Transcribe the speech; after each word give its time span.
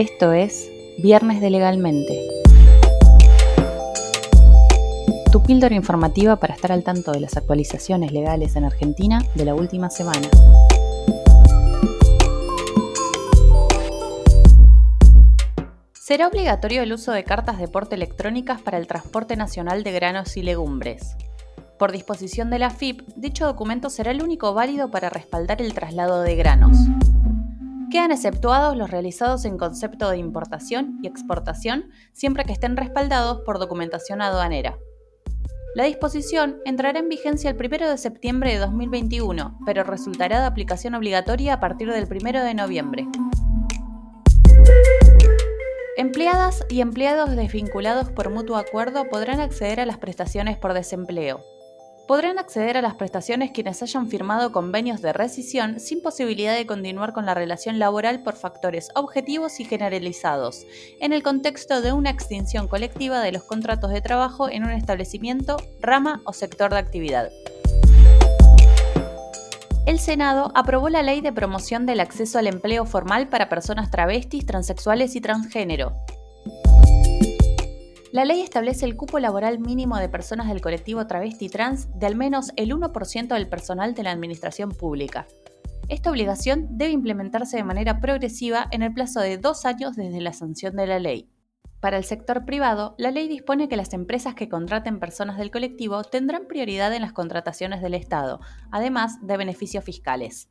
Esto 0.00 0.32
es 0.32 0.70
Viernes 0.96 1.42
de 1.42 1.50
Legalmente. 1.50 2.26
Tu 5.30 5.42
píldora 5.42 5.74
informativa 5.74 6.36
para 6.36 6.54
estar 6.54 6.72
al 6.72 6.82
tanto 6.82 7.12
de 7.12 7.20
las 7.20 7.36
actualizaciones 7.36 8.10
legales 8.10 8.56
en 8.56 8.64
Argentina 8.64 9.22
de 9.34 9.44
la 9.44 9.54
última 9.54 9.90
semana. 9.90 10.26
Será 15.92 16.28
obligatorio 16.28 16.82
el 16.82 16.94
uso 16.94 17.12
de 17.12 17.22
cartas 17.24 17.58
de 17.58 17.68
porte 17.68 17.94
electrónicas 17.94 18.62
para 18.62 18.78
el 18.78 18.86
transporte 18.86 19.36
nacional 19.36 19.82
de 19.82 19.92
granos 19.92 20.34
y 20.38 20.42
legumbres. 20.42 21.14
Por 21.78 21.92
disposición 21.92 22.48
de 22.48 22.58
la 22.58 22.70
FIP, 22.70 23.02
dicho 23.16 23.44
documento 23.44 23.90
será 23.90 24.12
el 24.12 24.22
único 24.22 24.54
válido 24.54 24.90
para 24.90 25.10
respaldar 25.10 25.60
el 25.60 25.74
traslado 25.74 26.22
de 26.22 26.36
granos. 26.36 26.78
Quedan 27.90 28.12
exceptuados 28.12 28.76
los 28.76 28.88
realizados 28.88 29.44
en 29.44 29.58
concepto 29.58 30.10
de 30.10 30.18
importación 30.18 31.00
y 31.02 31.08
exportación 31.08 31.90
siempre 32.12 32.44
que 32.44 32.52
estén 32.52 32.76
respaldados 32.76 33.40
por 33.40 33.58
documentación 33.58 34.22
aduanera. 34.22 34.78
La 35.74 35.84
disposición 35.84 36.58
entrará 36.64 37.00
en 37.00 37.08
vigencia 37.08 37.50
el 37.50 37.56
1 37.56 37.90
de 37.90 37.98
septiembre 37.98 38.52
de 38.52 38.58
2021, 38.58 39.58
pero 39.66 39.82
resultará 39.82 40.38
de 40.38 40.46
aplicación 40.46 40.94
obligatoria 40.94 41.54
a 41.54 41.60
partir 41.60 41.90
del 41.92 42.06
1 42.08 42.44
de 42.44 42.54
noviembre. 42.54 43.08
Empleadas 45.96 46.64
y 46.68 46.82
empleados 46.82 47.34
desvinculados 47.34 48.10
por 48.12 48.30
mutuo 48.30 48.56
acuerdo 48.56 49.08
podrán 49.08 49.40
acceder 49.40 49.80
a 49.80 49.86
las 49.86 49.98
prestaciones 49.98 50.56
por 50.56 50.74
desempleo 50.74 51.40
podrán 52.10 52.40
acceder 52.40 52.76
a 52.76 52.82
las 52.82 52.96
prestaciones 52.96 53.52
quienes 53.52 53.84
hayan 53.84 54.08
firmado 54.08 54.50
convenios 54.50 55.00
de 55.00 55.12
rescisión 55.12 55.78
sin 55.78 56.02
posibilidad 56.02 56.56
de 56.56 56.66
continuar 56.66 57.12
con 57.12 57.24
la 57.24 57.34
relación 57.34 57.78
laboral 57.78 58.24
por 58.24 58.34
factores 58.34 58.88
objetivos 58.96 59.60
y 59.60 59.64
generalizados, 59.64 60.66
en 60.98 61.12
el 61.12 61.22
contexto 61.22 61.80
de 61.80 61.92
una 61.92 62.10
extinción 62.10 62.66
colectiva 62.66 63.20
de 63.20 63.30
los 63.30 63.44
contratos 63.44 63.92
de 63.92 64.00
trabajo 64.00 64.48
en 64.48 64.64
un 64.64 64.72
establecimiento, 64.72 65.56
rama 65.78 66.20
o 66.24 66.32
sector 66.32 66.72
de 66.72 66.78
actividad. 66.78 67.30
El 69.86 70.00
Senado 70.00 70.50
aprobó 70.56 70.88
la 70.88 71.04
Ley 71.04 71.20
de 71.20 71.32
Promoción 71.32 71.86
del 71.86 72.00
Acceso 72.00 72.40
al 72.40 72.48
Empleo 72.48 72.86
Formal 72.86 73.28
para 73.28 73.48
Personas 73.48 73.88
Travestis, 73.88 74.46
Transexuales 74.46 75.14
y 75.14 75.20
Transgénero, 75.20 75.94
la 78.12 78.24
ley 78.24 78.40
establece 78.40 78.84
el 78.86 78.96
cupo 78.96 79.18
laboral 79.20 79.60
mínimo 79.60 79.96
de 79.96 80.08
personas 80.08 80.48
del 80.48 80.60
colectivo 80.60 81.06
travesti 81.06 81.48
trans 81.48 81.88
de 81.98 82.06
al 82.06 82.16
menos 82.16 82.50
el 82.56 82.74
1% 82.74 83.28
del 83.28 83.48
personal 83.48 83.94
de 83.94 84.02
la 84.02 84.10
administración 84.10 84.70
pública. 84.70 85.28
Esta 85.88 86.10
obligación 86.10 86.66
debe 86.70 86.92
implementarse 86.92 87.56
de 87.56 87.64
manera 87.64 88.00
progresiva 88.00 88.66
en 88.72 88.82
el 88.82 88.92
plazo 88.92 89.20
de 89.20 89.38
dos 89.38 89.64
años 89.64 89.96
desde 89.96 90.20
la 90.20 90.32
sanción 90.32 90.76
de 90.76 90.86
la 90.86 90.98
ley. 90.98 91.28
Para 91.80 91.96
el 91.96 92.04
sector 92.04 92.44
privado, 92.44 92.94
la 92.98 93.10
ley 93.10 93.26
dispone 93.28 93.68
que 93.68 93.76
las 93.76 93.92
empresas 93.94 94.34
que 94.34 94.48
contraten 94.48 95.00
personas 95.00 95.38
del 95.38 95.50
colectivo 95.50 96.02
tendrán 96.04 96.46
prioridad 96.46 96.92
en 96.92 97.02
las 97.02 97.12
contrataciones 97.12 97.80
del 97.80 97.94
Estado, 97.94 98.40
además 98.70 99.18
de 99.22 99.36
beneficios 99.36 99.84
fiscales. 99.84 100.48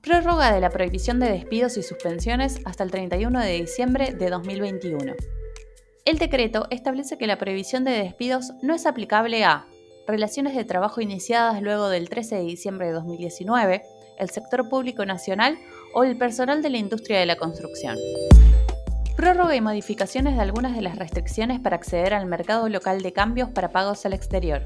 Prórroga 0.00 0.52
de 0.52 0.60
la 0.60 0.70
prohibición 0.70 1.18
de 1.18 1.30
despidos 1.30 1.76
y 1.76 1.82
suspensiones 1.82 2.60
hasta 2.64 2.84
el 2.84 2.90
31 2.90 3.40
de 3.40 3.52
diciembre 3.60 4.14
de 4.14 4.30
2021. 4.30 5.14
El 6.04 6.18
decreto 6.18 6.68
establece 6.70 7.18
que 7.18 7.26
la 7.26 7.36
prohibición 7.36 7.84
de 7.84 7.90
despidos 7.90 8.52
no 8.62 8.74
es 8.74 8.86
aplicable 8.86 9.44
a 9.44 9.66
relaciones 10.06 10.54
de 10.54 10.64
trabajo 10.64 11.00
iniciadas 11.00 11.60
luego 11.60 11.88
del 11.88 12.08
13 12.08 12.36
de 12.36 12.42
diciembre 12.42 12.86
de 12.86 12.92
2019, 12.92 13.82
el 14.18 14.30
sector 14.30 14.68
público 14.68 15.04
nacional 15.04 15.58
o 15.92 16.04
el 16.04 16.16
personal 16.16 16.62
de 16.62 16.70
la 16.70 16.78
industria 16.78 17.18
de 17.18 17.26
la 17.26 17.36
construcción. 17.36 17.96
Prórroga 19.16 19.56
y 19.56 19.60
modificaciones 19.60 20.36
de 20.36 20.42
algunas 20.42 20.76
de 20.76 20.82
las 20.82 20.96
restricciones 20.96 21.58
para 21.58 21.74
acceder 21.74 22.14
al 22.14 22.26
mercado 22.26 22.68
local 22.68 23.02
de 23.02 23.12
cambios 23.12 23.50
para 23.50 23.70
pagos 23.70 24.06
al 24.06 24.12
exterior. 24.12 24.64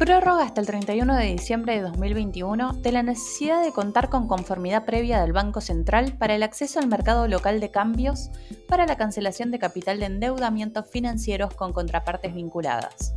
Prórroga 0.00 0.44
hasta 0.44 0.62
el 0.62 0.66
31 0.66 1.14
de 1.14 1.26
diciembre 1.26 1.74
de 1.74 1.82
2021 1.82 2.72
de 2.72 2.90
la 2.90 3.02
necesidad 3.02 3.62
de 3.62 3.70
contar 3.70 4.08
con 4.08 4.28
conformidad 4.28 4.86
previa 4.86 5.20
del 5.20 5.34
Banco 5.34 5.60
Central 5.60 6.14
para 6.16 6.34
el 6.34 6.42
acceso 6.42 6.80
al 6.80 6.88
mercado 6.88 7.28
local 7.28 7.60
de 7.60 7.70
cambios 7.70 8.30
para 8.66 8.86
la 8.86 8.96
cancelación 8.96 9.50
de 9.50 9.58
capital 9.58 10.00
de 10.00 10.06
endeudamientos 10.06 10.88
financieros 10.88 11.52
con 11.52 11.74
contrapartes 11.74 12.34
vinculadas. 12.34 13.14